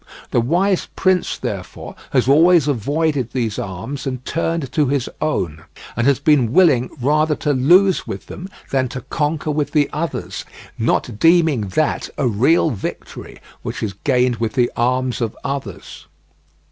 The 0.31 0.41
wise 0.41 0.87
prince, 0.95 1.37
therefore, 1.37 1.93
has 2.09 2.27
always 2.27 2.67
avoided 2.67 3.33
these 3.33 3.59
arms 3.59 4.07
and 4.07 4.25
turned 4.25 4.71
to 4.71 4.87
his 4.87 5.07
own; 5.21 5.63
and 5.95 6.07
has 6.07 6.17
been 6.17 6.51
willing 6.51 6.89
rather 6.99 7.35
to 7.35 7.53
lose 7.53 8.07
with 8.07 8.25
them 8.25 8.49
than 8.71 8.87
to 8.89 9.01
conquer 9.11 9.51
with 9.51 9.73
the 9.73 9.87
others, 9.93 10.43
not 10.75 11.19
deeming 11.19 11.67
that 11.77 12.09
a 12.17 12.27
real 12.27 12.71
victory 12.71 13.37
which 13.61 13.83
is 13.83 13.93
gained 14.03 14.37
with 14.37 14.53
the 14.53 14.71
arms 14.75 15.21
of 15.21 15.37
others. 15.43 16.07